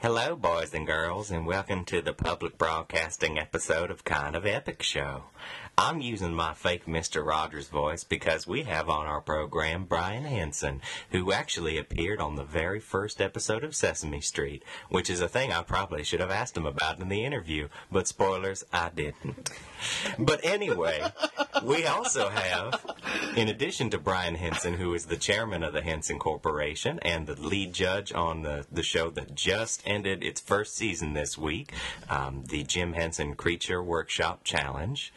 [0.00, 4.80] Hello, boys and girls, and welcome to the public broadcasting episode of Kind of Epic
[4.80, 5.24] Show.
[5.80, 7.24] I'm using my fake Mr.
[7.24, 10.82] Rogers voice because we have on our program Brian Henson,
[11.12, 15.52] who actually appeared on the very first episode of Sesame Street, which is a thing
[15.52, 19.50] I probably should have asked him about in the interview, but spoilers, I didn't.
[20.18, 21.00] But anyway,
[21.62, 22.84] we also have,
[23.36, 27.40] in addition to Brian Henson, who is the chairman of the Henson Corporation and the
[27.40, 31.72] lead judge on the, the show that just ended its first season this week,
[32.10, 35.12] um, the Jim Henson Creature Workshop Challenge.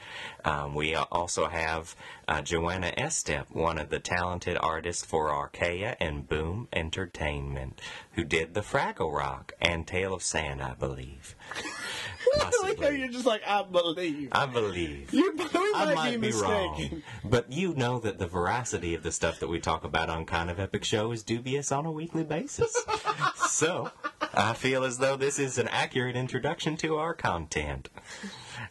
[0.51, 1.95] Um, we also have
[2.27, 7.79] uh, Joanna Estep, one of the talented artists for Archaia and Boom Entertainment,
[8.13, 11.37] who did the Fraggle Rock and Tale of Sand, I believe.
[12.39, 14.29] I like you're just like, I believe.
[14.33, 15.13] I believe.
[15.13, 19.03] You, we I might, might be be wrong, but you know that the veracity of
[19.03, 21.91] the stuff that we talk about on Kind of Epic Show is dubious on a
[21.91, 22.75] weekly basis.
[23.35, 23.91] so,
[24.33, 27.89] I feel as though this is an accurate introduction to our content.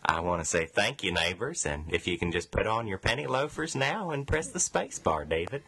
[0.04, 2.98] I want to say thank you, neighbors, and if you can just put on your
[2.98, 5.62] penny loafers now and press the space bar, David.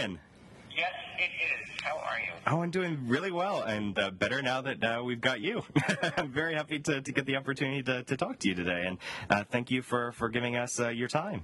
[0.00, 0.18] Brian?
[0.74, 1.82] Yes, it is.
[1.82, 2.32] How are you?
[2.46, 5.62] Oh, I'm doing really well, and uh, better now that uh, we've got you.
[6.16, 8.98] I'm very happy to, to get the opportunity to, to talk to you today, and
[9.28, 11.42] uh, thank you for, for giving us uh, your time.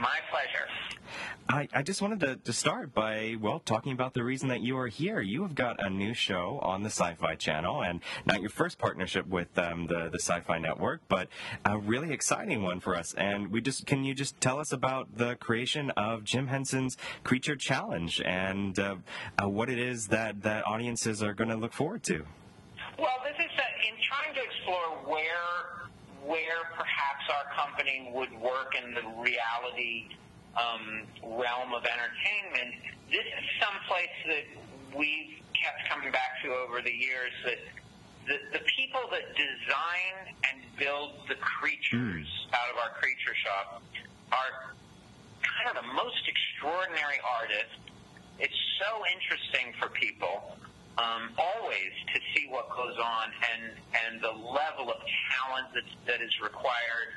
[0.00, 0.66] My pleasure.
[1.50, 4.76] I, I just wanted to, to start by, well, talking about the reason that you
[4.76, 5.22] are here.
[5.22, 8.78] You have got a new show on the Sci Fi Channel, and not your first
[8.78, 11.28] partnership with um, the, the Sci Fi Network, but
[11.64, 13.14] a really exciting one for us.
[13.14, 17.56] And we just, can you just tell us about the creation of Jim Henson's Creature
[17.56, 18.96] Challenge and uh,
[19.42, 22.26] uh, what it is that, that audiences are going to look forward to?
[22.98, 25.88] Well, this is uh, in trying to explore where
[26.26, 30.08] where perhaps our company would work in the reality
[30.56, 32.74] um, realm of entertainment.
[33.10, 34.46] This is someplace that
[34.96, 37.32] we've kept coming back to over the years.
[37.44, 37.58] That
[38.26, 43.82] the, the people that design and build the creatures out of our creature shop
[44.32, 44.74] are
[45.42, 47.76] kind of the most extraordinary artists.
[48.38, 50.56] It's so interesting for people
[50.98, 53.72] um, always to see what goes on and
[54.04, 54.98] and the level of
[55.30, 57.14] talent that that is required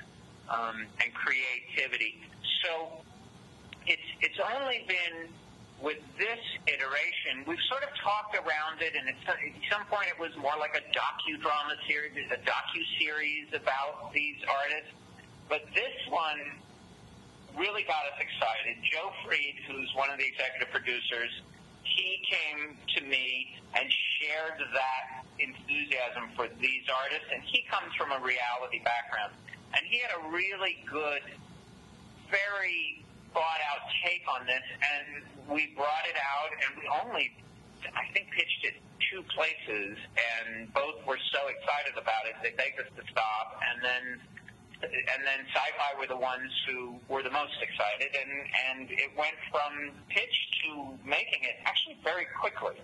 [0.50, 2.22] um, and creativity.
[2.64, 3.02] So
[3.88, 5.30] it's it's only been
[5.82, 10.30] with this iteration, we've sort of talked around it, and at some, point it was
[10.38, 14.94] more like a docudrama series, a docu series about these artists.
[15.50, 16.40] But this one
[17.58, 18.78] really got us excited.
[18.86, 21.34] Joe Freed, who's one of the executive producers,
[21.84, 23.90] he came to me and
[24.22, 29.34] shared that enthusiasm for these artists, and he comes from a reality background.
[29.74, 31.26] And he had a really good,
[32.30, 33.01] very
[33.34, 37.32] thought out take on this, and we brought it out, and we only,
[37.96, 38.76] I think, pitched it
[39.12, 39.98] two places,
[40.40, 44.06] and both were so excited about it they begged us to stop, and then
[44.82, 48.32] and then sci-fi were the ones who were the most excited, and
[48.70, 52.82] and it went from pitch to making it actually very quickly.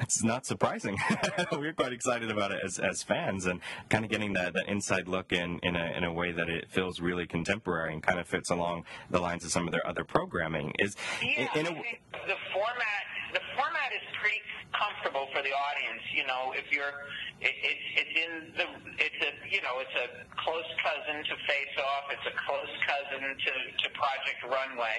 [0.00, 0.96] It's not surprising.
[1.52, 5.08] We're quite excited about it as, as fans and kind of getting that, that inside
[5.08, 8.26] look in, in, a, in a way that it feels really contemporary and kind of
[8.26, 10.72] fits along the lines of some of their other programming.
[10.78, 11.82] Is Yeah, in, in a,
[12.26, 14.40] the format the format is pretty
[14.72, 16.02] comfortable for the audience.
[16.16, 17.04] You know, if you're
[17.40, 18.66] it, it's it's in the
[18.96, 20.08] it's a you know it's a
[20.40, 22.08] close cousin to Face Off.
[22.08, 23.52] It's a close cousin to
[23.84, 24.96] to Project Runway,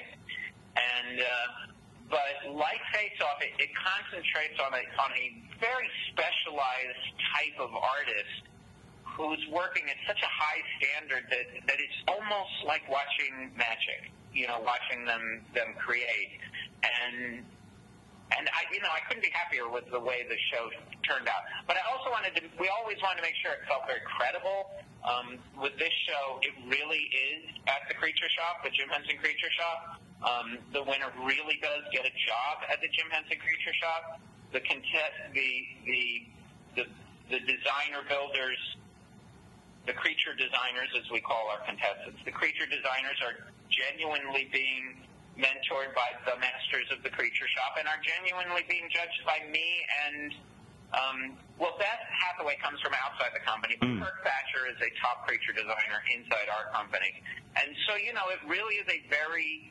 [0.76, 1.20] and.
[1.20, 1.69] Uh,
[2.10, 5.26] but like Face Off, it, it concentrates on a on a
[5.62, 8.42] very specialized type of artist
[9.06, 14.10] who's working at such a high standard that that it's almost like watching magic.
[14.34, 16.38] You know, watching them them create,
[16.82, 17.42] and
[18.36, 20.70] and I, you know, I couldn't be happier with the way the show
[21.02, 21.42] turned out.
[21.66, 24.70] But I also wanted to, we always wanted to make sure it felt very credible.
[25.02, 29.50] Um, with this show, it really is at the Creature Shop, the Jim Henson Creature
[29.58, 29.89] Shop.
[30.20, 34.20] Um, the winner really does get a job at the Jim Henson Creature Shop.
[34.52, 35.50] The contest, the
[35.86, 36.02] the
[36.76, 36.84] the,
[37.30, 38.58] the designer builders,
[39.86, 45.00] the creature designers, as we call our contestants, the creature designers are genuinely being
[45.38, 49.86] mentored by the masters of the creature shop and are genuinely being judged by me
[50.04, 50.34] and
[50.90, 54.02] um, well, Beth Hathaway comes from outside the company, but Mm.
[54.02, 57.22] Kirk Thatcher is a top creature designer inside our company.
[57.54, 59.70] And so, you know, it really is a very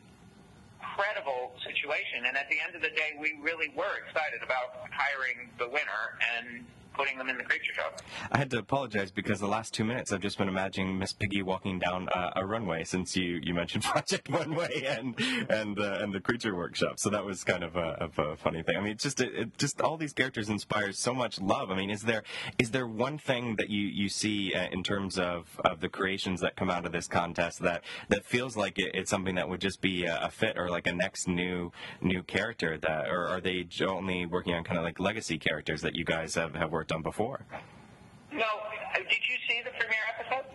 [0.79, 2.25] credible situation.
[2.27, 6.17] And at the end of the day, we really were excited about hiring the winner
[6.37, 6.65] and
[6.99, 8.01] putting them in the creature shop.
[8.29, 11.41] I had to apologize because the last two minutes I've just been imagining Miss Piggy
[11.41, 15.15] walking down uh, a runway since you, you mentioned Project Runway and
[15.49, 16.99] and uh, and the Creature Workshop.
[16.99, 18.75] So that was kind of a, of a funny thing.
[18.75, 21.71] I mean, it's just it, it, just all these characters inspire so much love.
[21.71, 22.23] I mean, is there
[22.57, 26.41] is there one thing that you you see uh, in terms of, of the creations
[26.41, 29.61] that come out of this contest that that feels like it, it's something that would
[29.61, 31.71] just be a, a fit or like a next new
[32.01, 35.95] new character that or are they only working on kind of like legacy characters that
[35.95, 37.41] you guys have, have worked on before?
[38.31, 40.45] No, uh, did you see the premiere episode?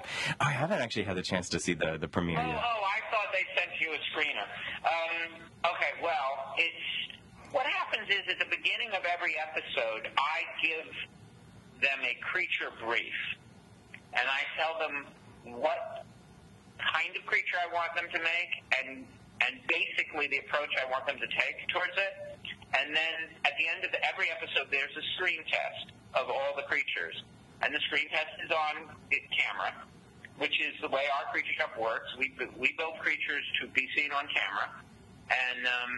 [0.41, 2.63] I haven't actually had the chance to see the the premiere Oh, yet.
[2.63, 4.47] oh, I thought they sent you a screener.
[4.87, 5.43] Um,
[5.75, 6.87] okay, well, it's
[7.51, 10.87] what happens is at the beginning of every episode, I give
[11.83, 13.15] them a creature brief,
[14.15, 15.07] and I tell them
[15.59, 16.07] what
[16.79, 19.05] kind of creature I want them to make, and
[19.43, 22.39] and basically the approach I want them to take towards it.
[22.79, 23.15] And then
[23.45, 27.22] at the end of the, every episode, there's a screen test of all the creatures,
[27.62, 29.75] and the screen test is on camera
[30.38, 32.11] which is the way our creature shop works.
[32.19, 34.66] We we build creatures to be seen on camera,
[35.31, 35.93] and um,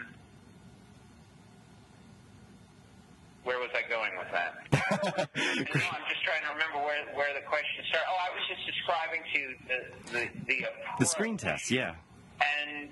[3.44, 4.52] where was I going with that?
[5.36, 8.08] no, I'm just trying to remember where where the question started.
[8.12, 9.78] Oh, I was just describing to you the
[10.12, 10.58] the the.
[10.98, 11.94] The screen test, yeah.
[12.40, 12.88] and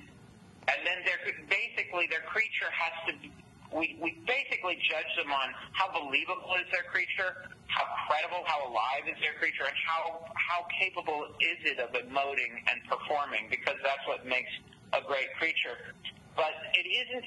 [0.69, 3.33] and then their basically their creature has to be,
[3.75, 9.05] we we basically judge them on how believable is their creature, how credible, how alive
[9.11, 14.07] is their creature, and how how capable is it of emoting and performing because that's
[14.07, 14.51] what makes
[14.95, 15.93] a great creature.
[16.39, 17.27] But it isn't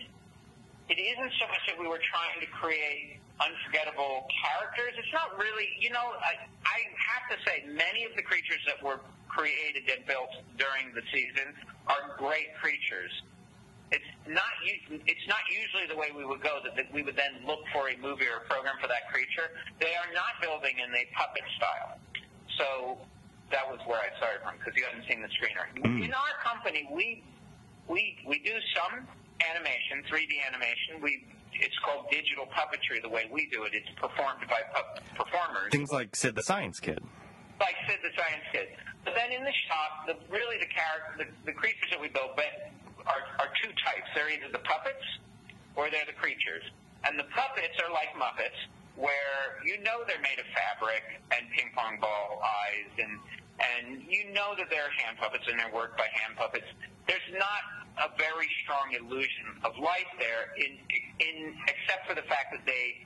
[0.87, 4.95] it isn't so much that we were trying to create unforgettable characters.
[4.97, 8.81] It's not really, you know, I, I have to say, many of the creatures that
[8.81, 11.53] were created and built during the season
[11.87, 13.11] are great creatures.
[13.91, 17.39] It's not it's not usually the way we would go that, that we would then
[17.47, 19.47] look for a movie or a program for that creature.
[19.79, 21.95] They are not building in a puppet style.
[22.59, 22.97] So
[23.51, 25.63] that was where I started from because you haven't seen the screener.
[25.79, 26.03] Mm.
[26.03, 27.23] In our company, we
[27.87, 29.07] we we do some
[29.39, 30.99] animation, 3D animation.
[31.01, 31.23] We
[31.53, 33.01] it's called digital puppetry.
[33.01, 36.79] The way we do it, it's performed by pu- performers, Things like Sid the Science
[36.79, 36.99] Kid.
[37.59, 38.67] like Sid the Science Kid.
[39.05, 42.31] But then in the shop, the, really the character, the, the creatures that we build
[42.35, 42.69] but
[43.07, 44.07] are, are two types.
[44.13, 45.03] They're either the puppets
[45.75, 46.63] or they're the creatures.
[47.05, 48.57] And the puppets are like Muppets,
[48.97, 53.13] where you know they're made of fabric and ping pong ball eyes, and
[53.61, 56.65] and you know that they're hand puppets and they're worked by hand puppets.
[57.07, 57.63] There's not
[58.01, 60.77] a very strong illusion of life there, in
[61.21, 63.05] in except for the fact that they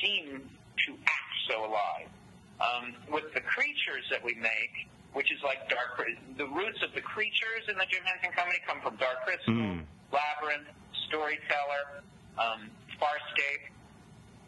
[0.00, 0.48] seem
[0.86, 2.08] to act so alive.
[2.56, 5.96] Um, with the creatures that we make, which is like Dark,
[6.36, 9.80] the roots of the creatures in the Jim Henson Company come from Dark Crystal, Mm.
[10.12, 10.68] Labyrinth,
[11.08, 12.04] Storyteller,
[12.36, 12.68] um,
[13.00, 13.72] Farscape,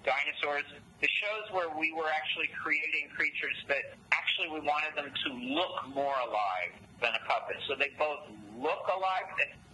[0.04, 0.68] dinosaurs,
[1.00, 5.88] the shows where we were actually creating creatures that actually we wanted them to look
[5.88, 7.56] more alive than a puppet.
[7.66, 8.28] So they both
[8.60, 9.24] look alive.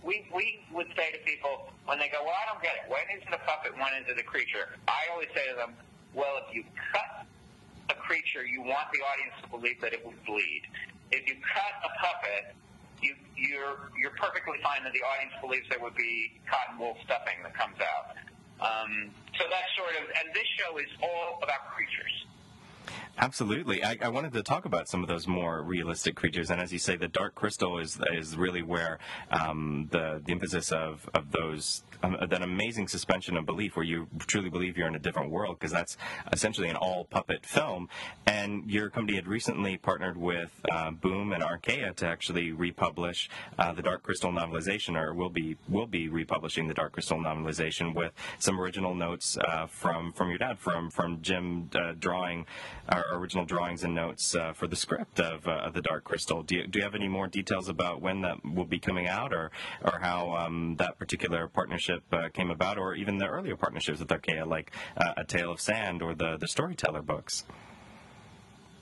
[0.05, 2.87] We, we would say to people when they go, well, I don't get it.
[2.87, 3.75] When is it a puppet?
[3.75, 4.79] When is it a creature?
[4.87, 5.75] I always say to them,
[6.15, 7.27] well, if you cut
[7.91, 10.63] a creature, you want the audience to believe that it would bleed.
[11.13, 12.55] If you cut a puppet,
[13.03, 17.37] you, you're you're perfectly fine that the audience believes there would be cotton wool stuffing
[17.45, 18.17] that comes out.
[18.63, 22.14] Um, so that's sort of, and this show is all about creatures.
[23.17, 23.85] Absolutely.
[23.85, 26.81] I, I wanted to talk about some of those more realistic creatures, and as you
[26.81, 28.99] say, the Dark Crystal is is really where
[29.31, 34.09] um, the the emphasis of of those um, that amazing suspension of belief, where you
[34.19, 35.97] truly believe you're in a different world, because that's
[36.33, 37.89] essentially an all puppet film.
[38.27, 43.73] And your company had recently partnered with uh, Boom and Archaia to actually republish uh,
[43.73, 48.13] the Dark Crystal novelization, or will be will be republishing the Dark Crystal novelization with
[48.41, 52.45] some original notes uh, from from your dad, from from Jim uh, drawing
[53.11, 56.43] our original drawings and notes uh, for the script of, uh, the Dark Crystal.
[56.43, 59.33] Do you, do you have any more details about when that will be coming out,
[59.33, 59.51] or
[59.83, 64.11] or how um, that particular partnership uh, came about, or even the earlier partnerships with
[64.11, 67.45] Archaia, like uh, A Tale of Sand or the the Storyteller books?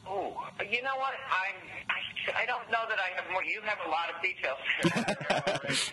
[0.07, 0.37] Oh,
[0.71, 1.15] you know what?
[1.31, 1.57] I'm,
[1.89, 3.45] I I don't know that I have more.
[3.45, 5.93] You have a lot of details.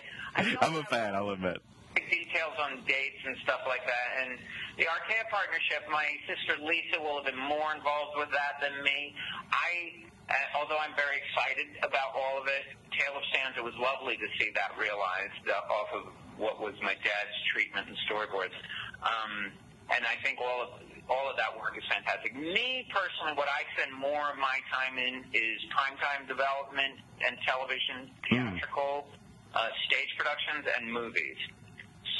[0.60, 1.62] I'm a fan, I'll admit.
[1.94, 4.08] Details on dates and stuff like that.
[4.22, 4.38] And
[4.78, 9.14] the Archaia partnership, my sister Lisa will have been more involved with that than me.
[9.50, 14.18] I, uh, although I'm very excited about all of it, Tale of Sand was lovely
[14.18, 16.04] to see that realized uh, off of
[16.38, 18.54] what was my dad's treatment and storyboards.
[19.02, 19.54] Um,
[19.90, 20.70] and I think all of
[21.10, 22.38] all of that work is fantastic.
[22.38, 28.14] Me personally, what I spend more of my time in is primetime development and television,
[28.30, 29.10] theatrical,
[29.52, 31.36] uh, stage productions, and movies.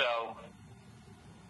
[0.00, 0.36] So,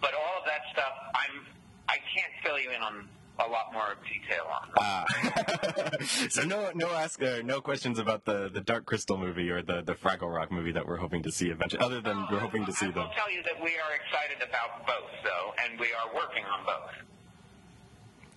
[0.01, 1.47] but all of that stuff, I'm
[1.89, 4.69] I can't fill you in on a lot more detail on.
[4.77, 9.63] Uh, so no, no ask, uh, no questions about the, the Dark Crystal movie or
[9.63, 11.83] the, the Fraggle Rock movie that we're hoping to see eventually.
[11.83, 12.99] Other than we're hoping to see them.
[12.99, 16.65] I'll tell you that we are excited about both, though, and we are working on
[16.67, 16.91] both.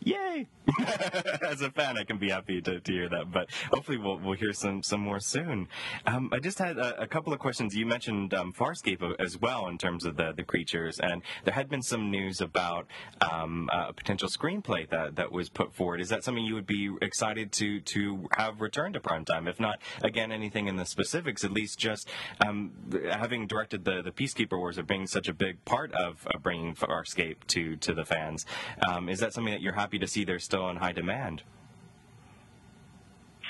[0.06, 0.48] Yay!
[1.48, 4.34] As a fan, I can be happy to, to hear that, but hopefully we'll, we'll
[4.34, 5.68] hear some, some more soon.
[6.06, 7.76] Um, I just had a, a couple of questions.
[7.76, 11.70] You mentioned um, Farscape as well in terms of the, the creatures, and there had
[11.70, 12.88] been some news about
[13.22, 16.02] um, a potential screenplay that, that was put forward.
[16.02, 19.50] Is that something you would be excited to, to have return to primetime?
[19.50, 22.10] If not, again, anything in the specifics, at least just
[22.46, 22.72] um,
[23.12, 26.74] having directed the, the Peacekeeper Wars or being such a big part of, of bringing
[26.76, 28.46] Farscape to, to the fans,
[28.88, 31.44] um, is that something that you're happy to see they're still in high demand?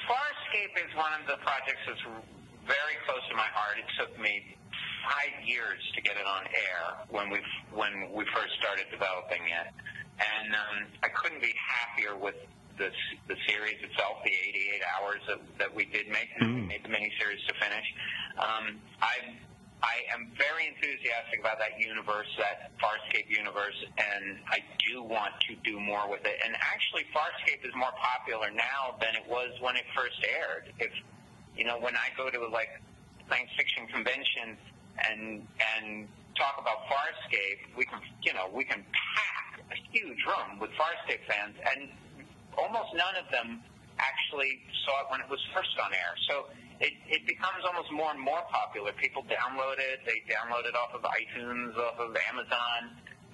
[0.07, 2.01] Farscape is one of the projects that's
[2.67, 3.77] very close to my heart.
[3.79, 4.55] It took me
[5.07, 7.39] five years to get it on air when we
[7.73, 9.67] when we first started developing it,
[10.19, 12.35] and um, I couldn't be happier with
[12.77, 12.89] the
[13.27, 14.23] the series itself.
[14.23, 17.87] The 88 hours that, that we did make, we made the miniseries to finish.
[18.37, 19.35] Um, I
[19.83, 25.59] I am very enthusiastic about that universe, that Farscape universe, and I do want to
[25.67, 26.39] do more with it.
[26.39, 30.71] And actually, Farscape is more popular now than it was when it first aired.
[30.79, 30.91] If
[31.59, 32.79] you know, when I go to like
[33.27, 34.55] science fiction convention
[35.03, 35.43] and
[35.75, 36.07] and
[36.39, 41.27] talk about Farscape, we can you know we can pack a huge room with Farscape
[41.27, 41.91] fans, and
[42.57, 43.59] almost none of them
[43.99, 46.15] actually saw it when it was first on air.
[46.31, 46.47] So
[46.83, 48.91] it, it becomes almost more and more popular.
[48.91, 50.03] People download it.
[50.05, 52.81] They download it off of iTunes, off of Amazon.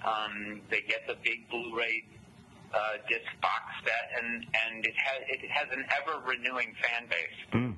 [0.06, 2.04] Um, they get the big Blu-ray
[2.72, 2.78] uh,
[3.08, 7.52] disc box set, and and it has it has an ever renewing fan base.
[7.52, 7.74] Mm.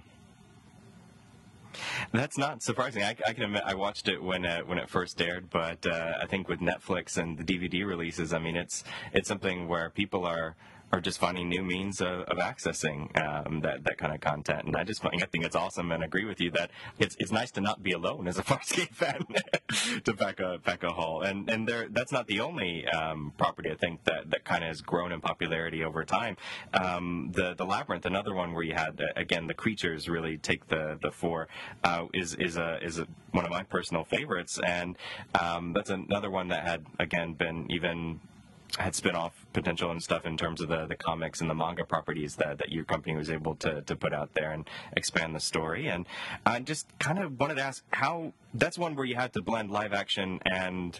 [2.13, 3.03] That's not surprising.
[3.03, 6.19] I, I, can admit I watched it when uh, when it first aired, but uh,
[6.21, 10.27] I think with Netflix and the DVD releases, I mean it's it's something where people
[10.27, 10.55] are
[10.93, 14.67] are just finding new means of, of accessing um, that that kind of content.
[14.67, 17.33] And I just find, I think it's awesome and agree with you that it's it's
[17.33, 19.25] nice to not be alone as a Farscape fan
[20.05, 21.23] to pack a pack a haul.
[21.23, 24.69] And and there that's not the only um, property I think that, that kind of
[24.69, 26.37] has grown in popularity over time.
[26.75, 30.69] Um, the the labyrinth, another one where you had uh, again the creatures really take
[30.69, 31.49] the the fore,
[31.85, 34.61] uh, is is a is a, one of my personal favorites.
[34.65, 34.97] And
[35.41, 38.21] um, that's another one that had again been even
[38.79, 42.37] had spin-off potential and stuff in terms of the, the comics and the manga properties
[42.37, 45.89] that, that your company was able to, to put out there and expand the story.
[45.89, 46.07] And
[46.47, 49.71] I just kind of wanted to ask how that's one where you had to blend
[49.71, 50.99] live action and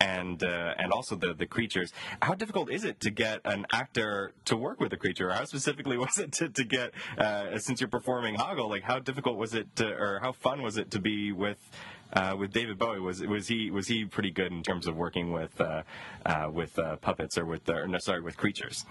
[0.00, 1.92] and uh, and also the the creatures.
[2.22, 5.28] How difficult is it to get an actor to work with a creature?
[5.28, 8.70] Or how specifically was it to, to get uh, since you're performing Hoggle?
[8.70, 11.58] Like how difficult was it to, or how fun was it to be with
[12.12, 13.00] uh, with David Bowie?
[13.00, 15.82] Was was he was he pretty good in terms of working with uh,
[16.26, 18.84] uh, with uh, puppets or with or no, sorry with creatures?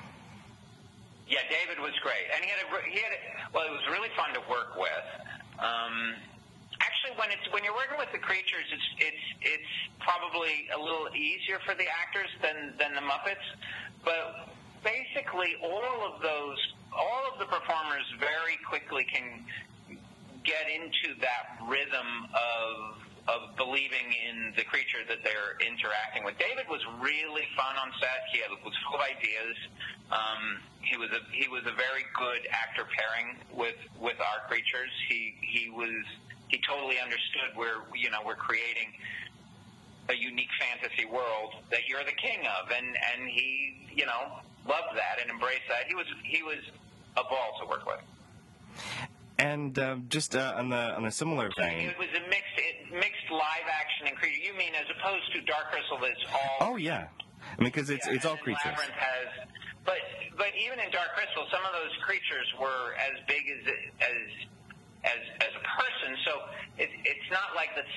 [1.27, 3.19] Yeah, David was great, and he had a he had a,
[3.53, 5.07] well, it was really fun to work with.
[5.59, 6.15] Um,
[6.81, 11.09] actually, when it's when you're working with the creatures, it's it's it's probably a little
[11.15, 13.45] easier for the actors than than the Muppets,
[14.03, 14.49] but
[14.83, 16.57] basically all of those
[16.95, 19.45] all of the performers very quickly can
[20.43, 22.97] get into that rhythm of
[23.29, 26.37] of believing in the creature that they're interacting with.
[26.37, 28.25] David was really fun on set.
[28.33, 29.57] He had, was full of ideas.
[30.09, 34.89] Um, he was a he was a very good actor pairing with with our creatures.
[35.07, 35.93] He he was
[36.47, 38.89] he totally understood where you know we're creating
[40.09, 44.97] a unique fantasy world that you're the king of, and and he you know loved
[44.97, 45.85] that and embraced that.
[45.87, 46.59] He was he was
[47.17, 48.01] a ball to work with.
[49.39, 52.91] And uh, just uh, on the on a similar vein, it was a mixed it,
[52.91, 54.43] mixed live action and creature.
[54.43, 56.73] You mean as opposed to Dark Crystal, that's all.
[56.73, 58.67] Oh yeah, I mean because it's yeah, it's all creatures.
[58.67, 59.47] Labyrinth has,
[59.87, 60.03] but
[60.35, 63.63] but even in Dark Crystal, some of those creatures were as big as
[64.03, 64.19] as
[65.07, 66.11] as as a person.
[66.27, 66.31] So
[66.75, 67.87] it, it's not like the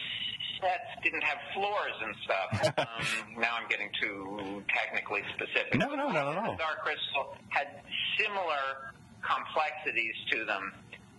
[0.62, 2.50] sets didn't have floors and stuff.
[2.86, 5.74] um, now I'm getting too technically specific.
[5.74, 6.54] No, no, at all.
[6.54, 7.82] Dark Crystal had
[8.14, 8.94] similar
[9.26, 10.72] complexities to them.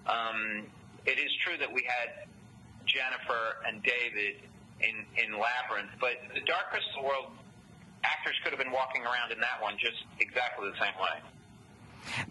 [0.07, 0.67] Um,
[1.05, 2.27] it is true that we had
[2.85, 4.43] Jennifer and David
[4.81, 7.31] in, in Labyrinth, but the Dark Crystal world,
[8.03, 11.23] actors could have been walking around in that one just exactly the same way.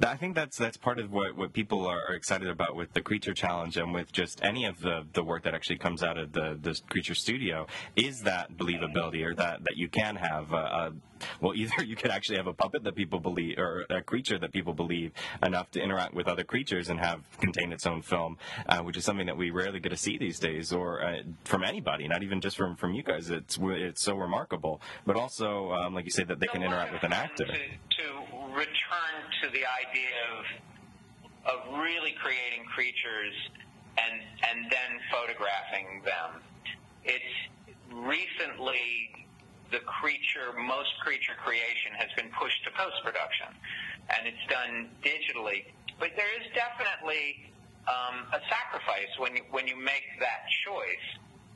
[0.03, 3.35] I think that's that's part of what, what people are excited about with the Creature
[3.35, 6.59] Challenge and with just any of the, the work that actually comes out of the,
[6.61, 10.93] the Creature Studio is that believability or that, that you can have a, a
[11.41, 14.53] well, either you could actually have a puppet that people believe, or a creature that
[14.53, 15.13] people believe
[15.43, 18.39] enough to interact with other creatures and have contain its own film,
[18.69, 21.63] uh, which is something that we rarely get to see these days, or uh, from
[21.65, 23.31] anybody, not even just from from you guys.
[23.31, 27.03] It's it's so remarkable, but also, um, like you say, that they can interact with
[27.05, 27.47] an actor.
[27.47, 28.23] To, to
[28.55, 30.45] return to the idea of
[31.45, 33.35] of really creating creatures
[33.99, 36.41] and and then photographing them.
[37.05, 37.35] It's
[37.93, 39.27] recently
[39.73, 43.49] the creature, most creature creation has been pushed to post-production,
[44.13, 45.65] and it's done digitally.
[45.99, 47.49] But there is definitely
[47.89, 51.09] um, a sacrifice when you, when you make that choice.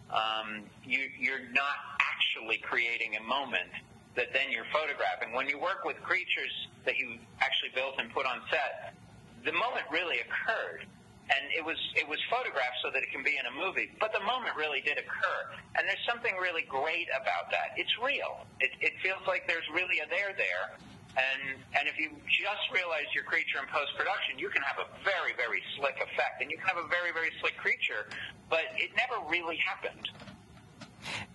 [0.08, 3.68] Um, you, you're not actually creating a moment
[4.16, 5.34] that then you're photographing.
[5.34, 6.54] When you work with creatures
[6.86, 8.94] that you actually built and put on set,
[9.44, 10.86] the moment really occurred
[11.26, 13.90] and it was it was photographed so that it can be in a movie.
[13.98, 15.38] But the moment really did occur,
[15.74, 17.74] and there's something really great about that.
[17.74, 18.46] It's real.
[18.62, 20.78] It, it feels like there's really a there there,
[21.18, 24.88] and and if you just realize your creature in post production, you can have a
[25.02, 28.06] very very slick effect, and you can have a very very slick creature,
[28.46, 30.06] but it never really happened.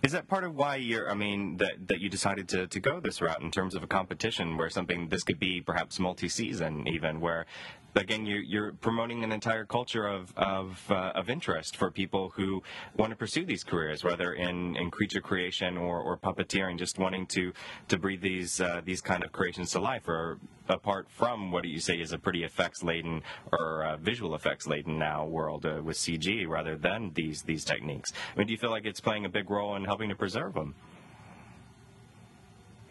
[0.02, 3.00] Is that part of why you're, I mean, that, that you decided to, to go
[3.00, 6.86] this route in terms of a competition where something, this could be perhaps multi season
[6.88, 7.46] even, where
[7.94, 12.62] again, you're, you're promoting an entire culture of of, uh, of interest for people who
[12.96, 17.26] want to pursue these careers, whether in, in creature creation or, or puppeteering, just wanting
[17.26, 17.52] to
[17.88, 21.80] to breathe these uh, these kind of creations to life, or apart from what you
[21.80, 23.22] say is a pretty effects laden
[23.52, 28.12] or uh, visual effects laden now world uh, with CG rather than these these techniques.
[28.34, 30.54] I mean, do you feel like it's playing a big role in helping to preserve
[30.54, 30.74] them,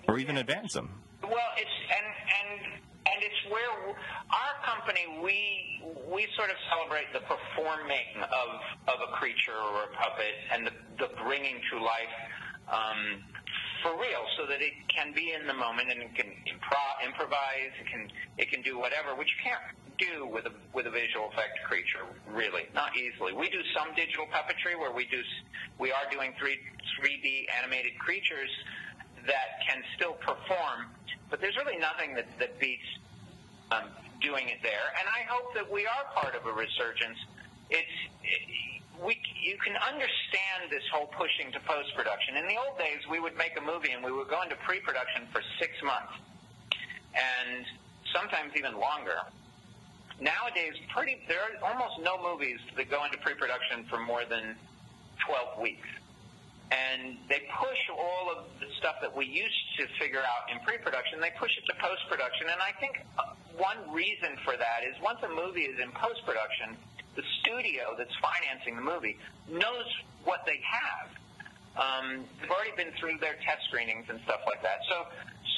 [0.08, 0.89] or even advance them?
[1.24, 2.81] Well, it's and and
[3.22, 3.94] and it's where
[4.34, 5.78] our company we
[6.10, 8.50] we sort of celebrate the performing of
[8.90, 12.18] of a creature or a puppet and the, the bringing to life
[12.66, 13.22] um,
[13.84, 17.74] for real, so that it can be in the moment and it can impro- improvise.
[17.77, 19.66] It can it can do whatever, which you can't
[19.98, 22.05] do with a with a visual effect creature.
[22.34, 23.34] Really, not easily.
[23.34, 25.22] We do some digital puppetry where we do
[25.77, 26.57] we are doing three
[26.98, 28.50] 3D animated creatures
[29.25, 30.90] that can still perform,
[31.29, 32.86] but there's really nothing that that beats
[33.72, 33.84] um,
[34.22, 34.94] doing it there.
[35.00, 37.18] And I hope that we are part of a resurgence.
[37.70, 37.98] It's
[39.01, 42.38] we you can understand this whole pushing to post production.
[42.38, 44.79] In the old days, we would make a movie and we would go into pre
[44.79, 46.14] production for six months,
[47.16, 47.66] and
[48.14, 49.18] sometimes even longer.
[50.20, 54.55] Nowadays, pretty there are almost no movies that go into pre production for more than
[55.25, 55.88] twelve weeks
[56.72, 61.20] and they push all of the stuff that we used to figure out in pre-production.
[61.20, 65.20] They push it to post-production, and I think uh, one reason for that is once
[65.24, 66.79] a movie is in post-production,
[67.20, 69.20] the studio that's financing the movie
[69.51, 69.88] knows
[70.24, 71.12] what they have.
[71.75, 75.07] Um, they've already been through their test screenings and stuff like that, so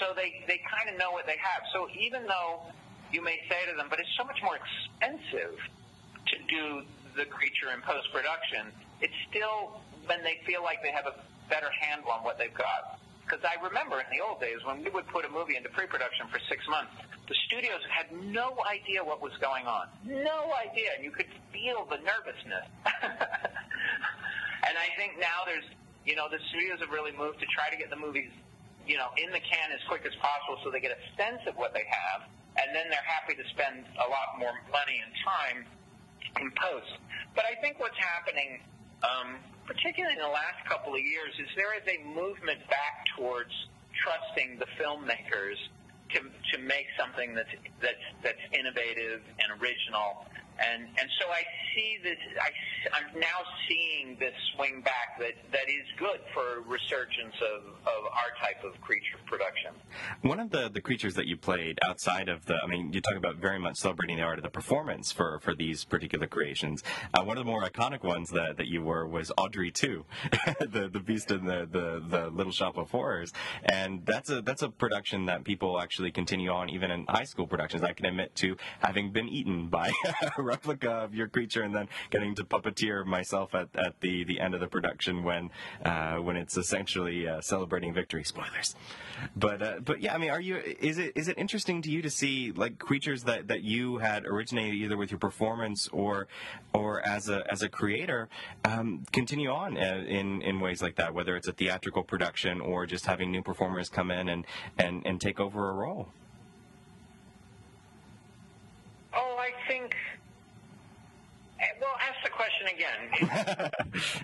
[0.01, 1.61] so they they kind of know what they have.
[1.73, 2.69] So even though
[3.11, 6.81] you may say to them, but it's so much more expensive to do
[7.17, 11.15] the creature in post-production, it's still when they feel like they have a
[11.49, 12.99] better handle on what they've got.
[13.23, 16.27] Because I remember in the old days when we would put a movie into pre-production
[16.27, 16.91] for six months,
[17.27, 19.87] the studios had no idea what was going on.
[20.03, 20.91] No idea.
[20.95, 22.67] And you could feel the nervousness.
[24.67, 25.63] and I think now there's,
[26.05, 28.29] you know, the studios have really moved to try to get the movies,
[28.85, 31.55] you know, in the can as quick as possible so they get a sense of
[31.55, 32.27] what they have.
[32.59, 35.57] And then they're happy to spend a lot more money and time
[36.43, 36.91] in post.
[37.35, 38.59] But I think what's happening
[39.01, 43.51] um, particularly in the last couple of years, is there is a movement back towards
[44.03, 45.57] trusting the filmmakers
[46.11, 46.19] to
[46.51, 50.25] to make something that's that's that's innovative and original
[50.59, 51.43] and and so I
[51.75, 52.17] see this.
[52.39, 52.49] I,
[52.97, 58.31] I'm now seeing this swing back that that is good for resurgence of, of our
[58.39, 59.71] type of creature production.
[60.21, 63.15] One of the the creatures that you played outside of the, I mean, you talk
[63.15, 66.83] about very much celebrating the art of the performance for for these particular creations.
[67.13, 70.05] Uh, one of the more iconic ones that, that you were was Audrey Two,
[70.59, 73.33] the the Beast in the, the the Little Shop of Horrors,
[73.65, 77.47] and that's a that's a production that people actually continue on even in high school
[77.47, 77.83] productions.
[77.83, 79.91] I can admit to having been eaten by
[80.43, 84.53] replica of your creature and then getting to puppeteer myself at, at the, the end
[84.53, 85.49] of the production when
[85.85, 88.23] uh, when it's essentially uh, celebrating victory.
[88.23, 88.75] Spoilers.
[89.35, 92.01] But uh, but yeah, I mean, are you is it is it interesting to you
[92.01, 96.27] to see like creatures that, that you had originated either with your performance or
[96.73, 98.29] or as a as a creator
[98.65, 102.85] um, continue on uh, in in ways like that, whether it's a theatrical production or
[102.85, 104.45] just having new performers come in and
[104.77, 106.09] and, and take over a role?
[112.63, 113.71] And again.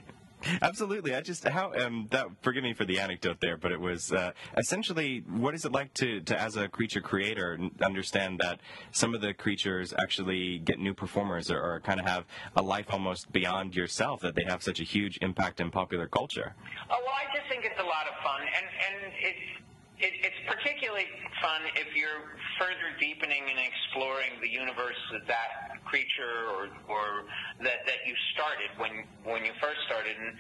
[0.61, 1.13] Absolutely.
[1.13, 4.31] I just how um that forgive me for the anecdote there, but it was uh,
[4.57, 8.61] essentially what is it like to, to as a creature creator understand that
[8.91, 12.23] some of the creatures actually get new performers or, or kind of have
[12.55, 16.53] a life almost beyond yourself that they have such a huge impact in popular culture.
[16.89, 19.59] Oh, well, I just think it's a lot of fun, and and it's
[19.99, 21.07] it, it's particularly
[21.41, 22.23] fun if you're
[22.57, 27.25] further deepening and exploring the universe that that creature or or
[27.65, 30.37] that that you started when when you first started, and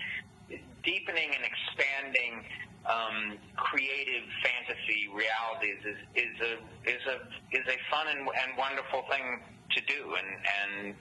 [0.85, 2.45] deepening and expanding
[2.85, 6.53] um, creative fantasy realities is is a
[6.89, 7.17] is a
[7.51, 9.41] is a fun and, and wonderful thing
[9.75, 10.29] to do, and
[10.61, 10.95] and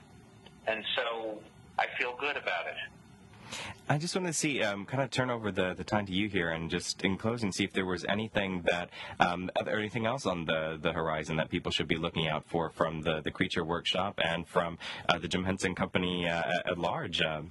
[0.67, 1.39] and so
[1.79, 2.98] I feel good about it.
[3.89, 6.29] I just want to see, um, kind of turn over the, the time to you
[6.29, 10.27] here, and just in closing, see if there was anything that, um, or anything else
[10.27, 13.65] on the, the horizon that people should be looking out for from the, the Creature
[13.65, 17.21] Workshop and from uh, the Jim Henson Company uh, at large.
[17.23, 17.51] Um,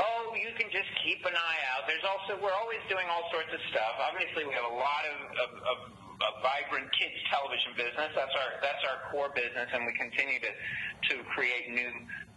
[0.00, 1.84] Oh, you can just keep an eye out.
[1.84, 4.00] There's also we're always doing all sorts of stuff.
[4.00, 5.78] Obviously, we have a lot of, of, of,
[6.20, 8.12] of vibrant kids television business.
[8.12, 10.52] That's our that's our core business, and we continue to
[11.12, 11.90] to create new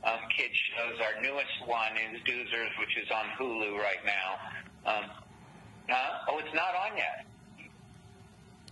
[0.07, 0.99] um, kids shows.
[0.99, 4.29] Our newest one is Doozers, which is on Hulu right now.
[4.87, 5.05] Um,
[5.89, 6.31] huh?
[6.31, 7.27] Oh, it's not on yet.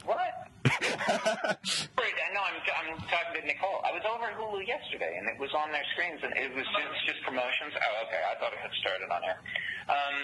[0.04, 0.52] What?
[2.32, 3.84] I know I'm, I'm talking to Nicole.
[3.84, 6.64] I was over at Hulu yesterday, and it was on their screens, and it was
[6.64, 7.76] just, just promotions.
[7.76, 8.24] Oh, okay.
[8.24, 9.40] I thought it had started on there.
[9.92, 10.16] Um,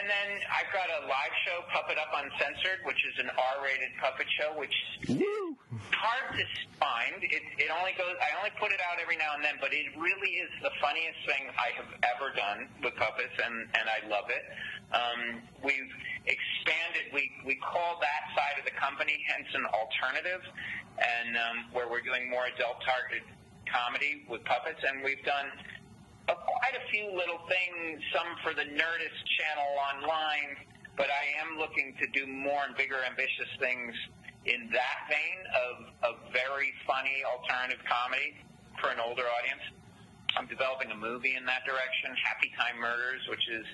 [0.00, 4.26] and then I've got a live show, Puppet Up Uncensored, which is an R-rated puppet
[4.34, 4.74] show, which
[5.06, 5.14] is
[5.94, 6.44] hard to
[6.82, 7.22] find.
[7.22, 8.18] It, it only goes.
[8.18, 11.20] I only put it out every now and then, but it really is the funniest
[11.26, 14.44] thing I have ever done with puppets, and and I love it.
[14.90, 15.20] Um,
[15.62, 15.92] we've
[16.26, 17.14] expanded.
[17.14, 20.42] We we call that side of the company Henson Alternative,
[20.98, 23.22] and um, where we're doing more adult targeted
[23.70, 25.48] comedy with puppets, and we've done
[26.28, 30.56] uh, quite a few little things, some for the Nerdist channel online,
[30.96, 33.92] but I am looking to do more and bigger, ambitious things
[34.46, 38.36] in that vein of, of very funny alternative comedy
[38.80, 39.64] for an older audience.
[40.36, 43.66] I'm developing a movie in that direction, Happy Time Murders, which is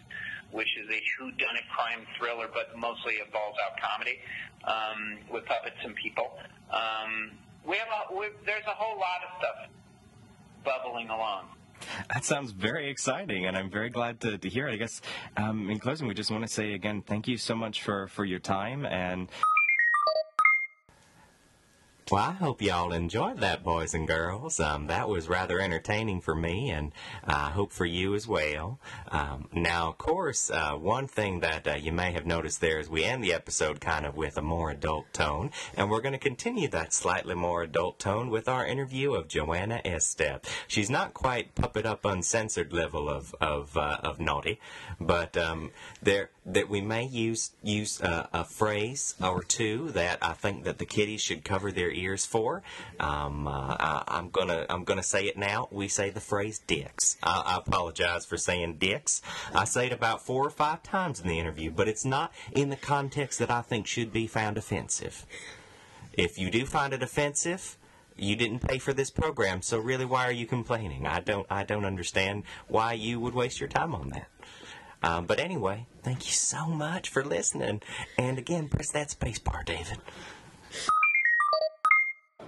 [0.50, 4.18] which is a whodunit crime thriller, but mostly a balls out comedy
[4.66, 6.36] um, with puppets and people.
[6.74, 7.30] Um,
[7.64, 9.70] we have a, we, there's a whole lot of stuff
[10.64, 11.46] bubbling along.
[12.12, 14.72] That sounds very exciting, and I'm very glad to, to hear it.
[14.72, 15.00] I guess
[15.36, 18.24] um, in closing, we just want to say again, thank you so much for, for
[18.24, 19.28] your time and.
[22.10, 24.58] Well, I hope y'all enjoyed that, boys and girls.
[24.58, 26.90] Um, that was rather entertaining for me, and
[27.22, 28.80] I hope for you as well.
[29.12, 32.90] Um, now, of course, uh, one thing that uh, you may have noticed there is
[32.90, 36.18] we end the episode kind of with a more adult tone, and we're going to
[36.18, 40.46] continue that slightly more adult tone with our interview of Joanna Estep.
[40.66, 44.58] She's not quite puppet up uncensored level of of, uh, of naughty,
[44.98, 45.70] but um,
[46.02, 50.78] there that we may use use uh, a phrase or two that I think that
[50.78, 52.62] the kiddies should cover their ears for.
[52.98, 55.68] Um, uh, I, I'm gonna I'm gonna say it now.
[55.70, 59.22] We say the phrase "dicks." I, I apologize for saying "dicks."
[59.54, 62.70] I say it about four or five times in the interview, but it's not in
[62.70, 65.26] the context that I think should be found offensive.
[66.12, 67.76] If you do find it offensive,
[68.16, 71.06] you didn't pay for this program, so really, why are you complaining?
[71.06, 74.28] I don't I don't understand why you would waste your time on that.
[75.02, 77.80] Um, but anyway, thank you so much for listening.
[78.18, 79.98] And again, press that space bar, David.
[82.40, 82.46] You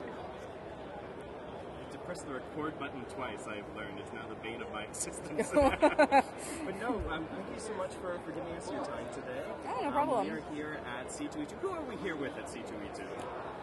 [1.80, 4.82] have to press the record button twice, I've learned, is now the bane of my
[4.82, 5.48] existence.
[5.54, 9.42] but no, um, thank you so much for, for giving us your time today.
[9.64, 10.24] Yeah, no Um, problem.
[10.26, 11.52] we are here at C2E2.
[11.62, 13.02] Who are we here with at C2E2?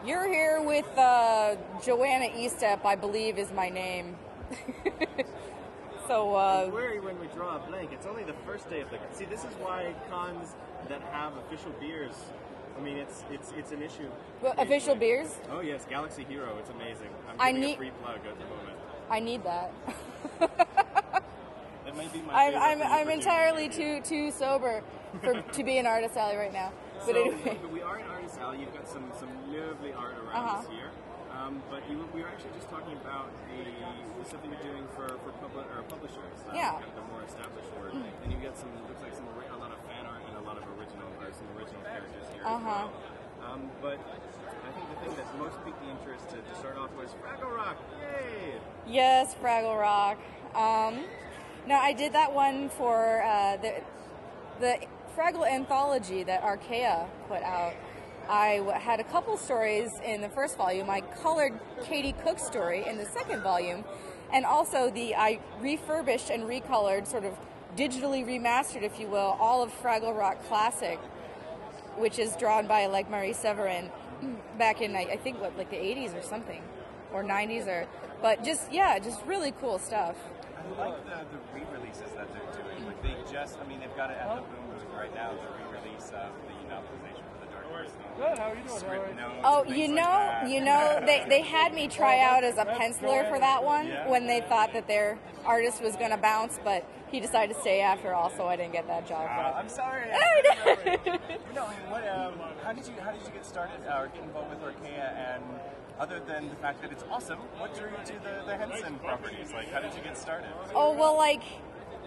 [0.05, 4.15] You're here with uh, Joanna Estep, I believe is my name.
[6.09, 7.91] so, uh, are when we draw a blank?
[7.93, 8.97] It's only the first day of the.
[9.13, 10.55] See, this is why cons
[10.87, 12.15] that have official beers.
[12.75, 14.09] I mean, it's it's it's an issue.
[14.41, 15.37] well, official beers?
[15.51, 16.57] Oh yes, Galaxy Hero.
[16.57, 17.09] It's amazing.
[17.29, 18.77] I'm I need- a free plug at the moment.
[19.09, 19.71] I need that.
[21.85, 22.33] That might be my.
[22.33, 24.83] I'm, I'm, I'm entirely too too sober
[25.23, 26.71] for to be an artist alley right now.
[26.99, 28.59] But so, anyway, but we are in Artist Alley.
[28.59, 30.57] You've got some some lovely art around Uh-huh.
[30.59, 30.88] us here.
[31.39, 34.83] Um, but you, we were actually just talking about the, the stuff that you're doing
[34.91, 36.35] for for public or publishers.
[36.49, 36.75] Um, Yeah.
[36.75, 37.95] Kind of the more established work.
[37.95, 40.57] And you've got some looks like some a lot of fan art and a lot
[40.59, 42.59] of original or some original characters here Uh-huh.
[42.59, 42.91] as well.
[43.39, 46.91] Um, but I think the thing that most piqued the interest to, to start off
[46.99, 47.77] was Fraggle Rock.
[48.03, 48.59] Yay!
[48.85, 50.17] yes, Fraggle Rock.
[50.53, 51.05] Um,
[51.67, 53.81] no, I did that one for uh, the
[54.59, 54.77] the
[55.15, 57.73] Fraggle anthology that Archaia put out.
[58.29, 60.87] I had a couple stories in the first volume.
[60.87, 63.83] I colored Katie Cook's story in the second volume,
[64.31, 67.33] And also the I refurbished and recolored, sort of
[67.75, 70.99] digitally remastered, if you will, all of Fraggle Rock Classic,
[71.97, 73.89] which is drawn by like Marie Severin
[74.59, 76.61] back in I I think what like the 80s or something,
[77.11, 77.87] or 90s or.
[78.21, 80.15] But just yeah, just really cool stuff.
[80.77, 82.85] I like the, the re-releases that they're doing.
[82.85, 85.31] Like they just, I mean, they've got it at the Boom Booth right now.
[85.33, 87.68] The re-release of the novelization for the Dark Horse.
[88.17, 88.79] Good, how are you doing?
[88.79, 90.49] Script notes Oh, you know, like that.
[90.49, 94.27] you know, they, they had me try out as a penciler for that one when
[94.27, 98.13] they thought that their artist was going to bounce, but he decided to stay after
[98.13, 99.25] all, so I didn't get that job.
[99.29, 100.03] Uh, I'm sorry.
[100.11, 101.17] I know.
[101.55, 104.49] no, what, um, how did you how did you get started uh, or get involved
[104.49, 105.13] with Archaia?
[105.33, 105.43] And
[105.99, 109.51] other than the fact that it's awesome, what drew you to the, the Henson properties?
[109.53, 110.49] Like, how did you get started?
[110.75, 111.41] Oh well, like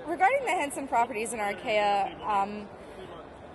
[0.07, 2.15] regarding the Henson properties in Archaia.
[2.27, 2.69] um,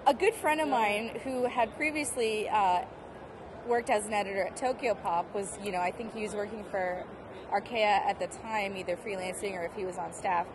[0.08, 2.80] a good friend of mine who had previously uh,
[3.68, 6.64] worked as an editor at Tokyo Pop was, you know, I think he was working
[6.72, 7.04] for
[7.52, 10.48] Archaia at the time, either freelancing or if he was on staff,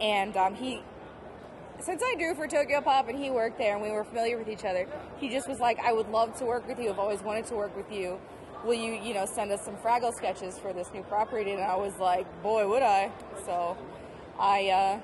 [0.00, 0.82] and um, he.
[1.80, 4.48] Since I drew for Tokyo Pop and he worked there and we were familiar with
[4.48, 4.86] each other,
[5.18, 6.88] he just was like, "I would love to work with you.
[6.88, 8.18] I've always wanted to work with you.
[8.64, 11.76] Will you, you know, send us some Fraggle sketches for this new property?" And I
[11.76, 13.10] was like, "Boy, would I!"
[13.44, 13.76] So,
[14.38, 15.00] I uh,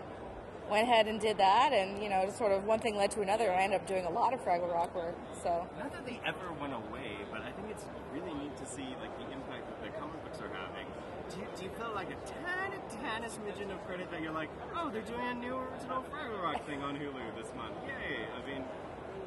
[0.71, 3.21] went ahead and did that, and you know, just sort of one thing led to
[3.21, 3.53] another.
[3.53, 5.17] I ended up doing a lot of Fraggle Rock work.
[5.43, 8.95] So, Not that they ever went away, but I think it's really neat to see
[9.03, 10.87] like the impact that the comic books are having.
[11.31, 14.51] Do you, do you feel like a tiny, tiny smidgen of credit that you're like,
[14.75, 17.75] oh, they're doing a new original Fraggle Rock thing on Hulu this month?
[17.87, 18.27] Yay!
[18.27, 18.65] I mean,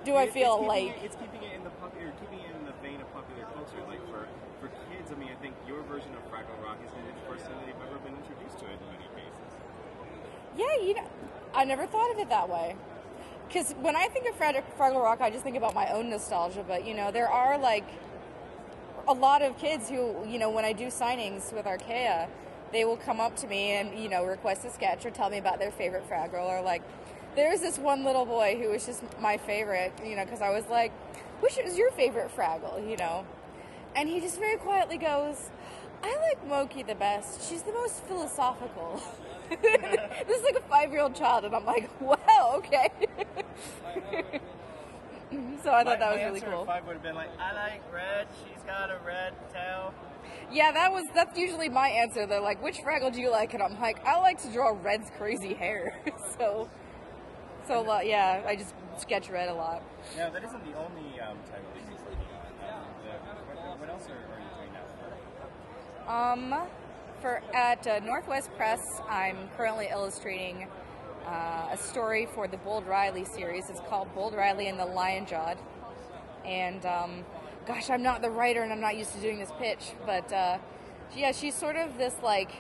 [0.04, 2.68] do I feel it's like it, it's keeping it in the popular, keeping it in
[2.68, 3.80] the vein of popular culture.
[3.88, 4.28] Like for
[4.60, 7.56] for kids, I mean, I think your version of Fraggle Rock is the first time
[7.60, 9.52] that they've ever been introduced to it in many cases.
[10.58, 11.08] Yeah, you know,
[11.54, 12.76] I never thought of it that way.
[13.48, 16.64] Because when I think of Frag- Fraggle Rock, I just think about my own nostalgia.
[16.68, 17.86] But you know, there are like
[19.08, 22.28] a lot of kids who, you know, when I do signings with Archaia,
[22.72, 25.38] they will come up to me and you know request a sketch or tell me
[25.38, 26.82] about their favorite Fraggle or like.
[27.36, 30.66] There's this one little boy who was just my favorite, you know, because I was
[30.70, 30.92] like,
[31.40, 33.26] "Which is your favorite Fraggle?" You know,
[33.96, 35.50] and he just very quietly goes,
[36.04, 37.50] I like Mokey the best.
[37.50, 39.02] She's the most philosophical.
[39.50, 42.90] this is like a five year old child, and I'm like, wow, okay.
[45.64, 46.66] so I thought that was my really cool.
[46.66, 48.28] Five would have been like, I like red.
[48.44, 49.94] She's got a red tail.
[50.52, 52.28] Yeah, that was that's usually my answer.
[52.28, 53.54] They're like, which Fraggle do you like?
[53.54, 56.00] And I'm like, I like to draw Red's crazy hair.
[56.38, 56.70] so,
[57.66, 58.06] so a lot.
[58.06, 59.82] Yeah, I just sketch Red a lot.
[60.18, 62.44] Now that isn't the only um, title that you're working on.
[62.70, 63.12] Um, the,
[63.56, 64.84] what, what else are, are you doing now?
[66.08, 66.54] Um,
[67.22, 70.68] for at uh, Northwest Press, I'm currently illustrating
[71.26, 73.70] uh, a story for the Bold Riley series.
[73.70, 75.58] It's called Bold Riley and the Lion Jawed.
[76.44, 77.24] And um,
[77.66, 80.58] gosh, I'm not the writer, and I'm not used to doing this pitch, but uh,
[81.16, 82.52] yeah, she's sort of this like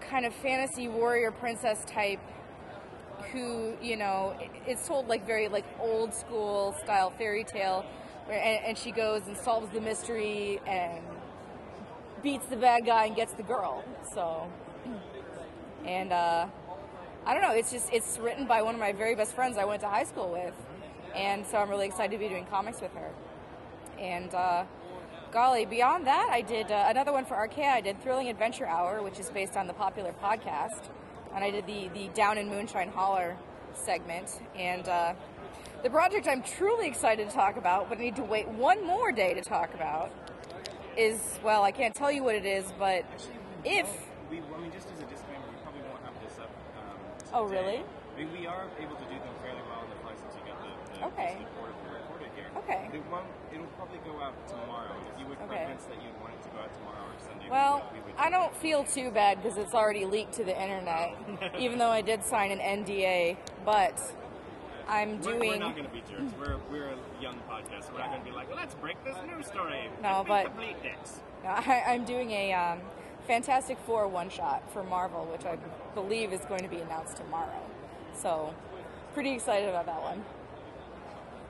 [0.00, 2.20] kind of fantasy warrior princess type
[3.32, 4.36] who you know
[4.66, 7.84] it's told like very like old school style fairy tale
[8.26, 11.02] where, and, and she goes and solves the mystery and
[12.24, 14.50] beats the bad guy and gets the girl so
[15.84, 16.46] and uh,
[17.26, 19.64] i don't know it's just it's written by one of my very best friends i
[19.64, 20.54] went to high school with
[21.14, 23.10] and so i'm really excited to be doing comics with her
[24.00, 24.64] and uh,
[25.34, 27.70] golly, beyond that, I did uh, another one for Archaia.
[27.70, 30.90] I did Thrilling Adventure Hour, which is based on the popular podcast,
[31.34, 33.36] and I did the the Down in Moonshine Holler
[33.74, 34.40] segment.
[34.56, 35.14] And uh,
[35.82, 39.10] the project I'm truly excited to talk about, but I need to wait one more
[39.10, 40.12] day to talk about,
[40.98, 43.04] is well, I can't tell you what it is, but
[43.64, 43.86] if
[44.30, 46.50] We, I mean, just as a disclaimer, we probably won't have this up.
[46.78, 46.98] Um,
[47.32, 47.82] Oh, really?
[47.82, 50.42] I mean, we are able to do them fairly well on the fly since you
[50.46, 51.36] got the, the Okay.
[51.84, 52.46] Recorded here.
[52.58, 52.88] Okay.
[52.92, 54.94] The one, it'll probably go out tomorrow.
[55.12, 55.46] If you would Okay.
[55.48, 58.30] preference that you'd want it to go out tomorrow or Sunday, Well, we we I
[58.30, 61.16] don't feel too bad because it's already leaked to the internet,
[61.58, 63.36] even though I did sign an NDA.
[63.64, 63.98] But
[64.88, 65.50] I'm We're, doing.
[65.50, 66.32] we're not going to be jerks.
[66.38, 67.92] We're, we're a young podcast.
[67.92, 69.88] We're not going to be like, let's break this news story.
[70.02, 70.52] No, but-.
[71.46, 72.80] I, I'm doing a um,
[73.26, 75.58] Fantastic Four one shot for Marvel, which I
[75.94, 77.60] believe is going to be announced tomorrow.
[78.14, 78.54] So,
[79.12, 80.24] pretty excited about that one.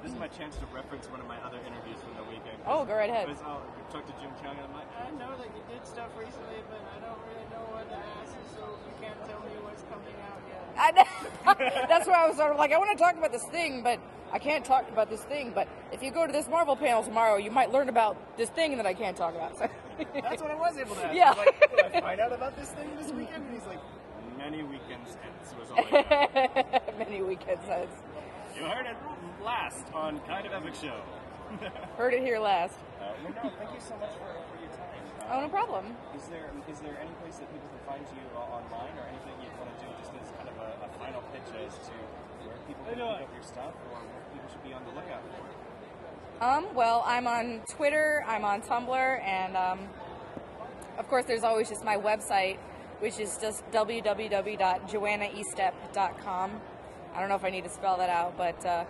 [0.02, 2.60] This is my chance to reference one of my other interviews from the weekend.
[2.68, 3.24] Oh, go right ahead.
[3.24, 6.12] Because I'll talk to Jim Cheung and I'm like, I know that you did stuff
[6.12, 9.56] recently, but I don't really know what to ask you, so you can't tell me
[9.64, 10.43] what's coming out.
[10.76, 11.06] I.
[11.88, 14.00] That's why I was sort of like, I want to talk about this thing, but
[14.32, 15.52] I can't talk about this thing.
[15.54, 18.76] But if you go to this Marvel panel tomorrow, you might learn about this thing
[18.76, 19.58] that I can't talk about.
[19.58, 19.68] So.
[20.14, 21.14] That's what I was able to ask.
[21.14, 21.30] Yeah.
[21.30, 23.44] I'm like, did I find out about this thing this weekend?
[23.44, 23.78] And he's like,
[24.36, 26.80] many weekends hence was all I.
[26.98, 27.90] Many weekends since.
[28.56, 28.96] You heard it
[29.42, 31.00] last on Kind of Epic Show.
[31.98, 32.78] Heard it here last.
[32.98, 34.94] Uh, well, no, thank you so much for, for your time.
[35.30, 35.96] Oh, no problem.
[36.16, 39.32] Is there is there any place that people can find you uh, online or anything
[39.40, 41.92] you'd want to do just as kind of a, a final pitch as to
[42.46, 45.22] where people can pick up your stuff or what people should be on the lookout
[45.28, 45.34] for?
[46.44, 49.80] Um, well, I'm on Twitter, I'm on Tumblr, and um,
[50.98, 52.56] of course, there's always just my website,
[53.00, 56.60] which is just www.joannaestep.com.
[57.14, 58.84] I don't know if I need to spell that out, but uh,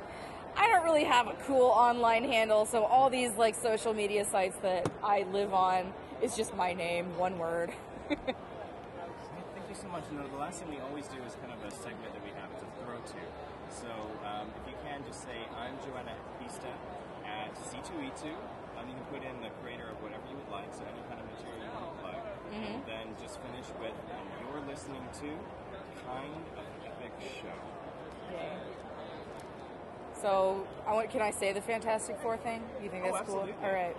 [0.57, 4.57] I don't really have a cool online handle, so all these like social media sites
[4.63, 7.73] that I live on is just my name, one word.
[9.75, 10.07] You so much.
[10.15, 12.53] No, the last thing we always do is kind of a segment that we have
[12.63, 13.23] to throw to.
[13.75, 13.91] So
[14.23, 16.15] um, if you can, just say, I'm Joanna
[16.47, 16.79] Estep
[17.27, 18.31] at C2E2.
[18.79, 21.19] Um, you can put in the creator of whatever you would like, so any kind
[21.19, 22.23] of material you want to plug.
[22.55, 25.29] And then just finish with, and you're listening to
[26.07, 27.11] Kind of Epic
[27.43, 27.59] Show.
[30.23, 32.63] So, I want, can I say the Fantastic Four thing?
[32.81, 33.43] You think Oh, that's cool?
[33.43, 33.67] absolutely.
[33.67, 33.97] All right.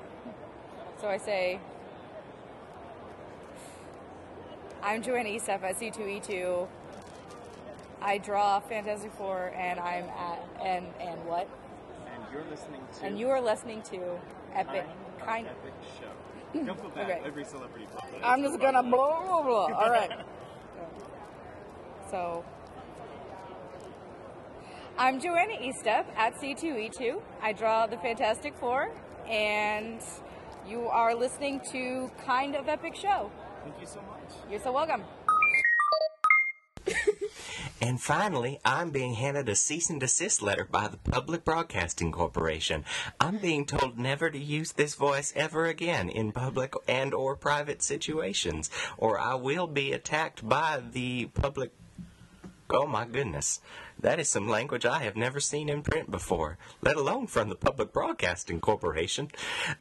[1.01, 1.59] So I say,
[4.85, 6.67] I'm Joanna Estep at C2E2.
[8.03, 11.49] I draw Fantastic Four, and I'm at and and what?
[12.13, 14.19] And you're listening to And you are listening to
[14.53, 14.85] Epic
[15.17, 15.47] Kind Kind.
[15.47, 16.59] of Epic Show.
[16.65, 17.21] Don't put that Okay.
[17.25, 17.87] every celebrity.
[18.23, 19.75] I'm just gonna blah blah blah.
[19.75, 20.11] All right.
[22.11, 22.45] So,
[24.95, 27.19] I'm Joanna Estep at C2E2.
[27.41, 28.91] I draw the Fantastic Four,
[29.27, 29.99] and
[30.67, 33.31] you are listening to Kind of Epic Show.
[33.65, 34.51] Thank you so much.
[34.51, 35.01] You're so welcome.
[37.81, 42.85] And finally, I'm being handed a cease and desist letter by the Public Broadcasting Corporation.
[43.19, 47.81] I'm being told never to use this voice ever again in public and or private
[47.81, 51.71] situations, or I will be attacked by the public
[52.67, 53.61] Oh my goodness.
[53.99, 57.55] That is some language I have never seen in print before, let alone from the
[57.55, 59.31] Public Broadcasting Corporation.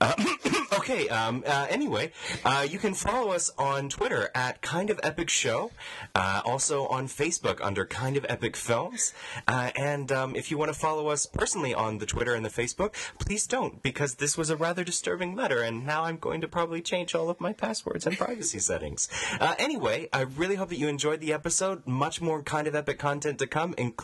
[0.00, 0.14] Uh,
[0.78, 2.12] okay, um, uh, anyway,
[2.44, 5.72] uh, you can follow us on Twitter at Kind of Epic Show,
[6.14, 9.12] uh, also on Facebook under Kind of Epic Films.
[9.48, 12.50] Uh, and um, if you want to follow us personally on the Twitter and the
[12.50, 16.48] Facebook, please don't, because this was a rather disturbing letter, and now I'm going to
[16.48, 19.08] probably change all of my passwords and privacy settings.
[19.40, 21.86] Uh, anyway, I really hope that you enjoyed the episode.
[21.86, 24.03] Much more Kind of Epic content to come, including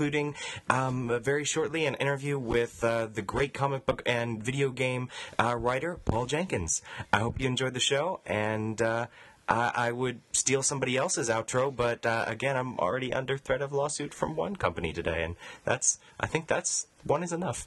[0.68, 5.08] um, very shortly an interview with uh, the great comic book and video game
[5.38, 6.82] uh, writer Paul Jenkins.
[7.12, 9.06] I hope you enjoyed the show, and uh,
[9.48, 13.72] I, I would steal somebody else's outro, but uh, again, I'm already under threat of
[13.72, 17.66] lawsuit from one company today, and that's I think that's one is enough.